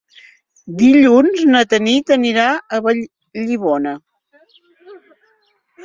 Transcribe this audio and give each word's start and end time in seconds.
Dilluns 0.79 1.43
na 1.51 1.61
Tanit 1.75 2.15
anirà 2.17 2.47
a 2.57 2.81
Vallibona. 2.89 3.97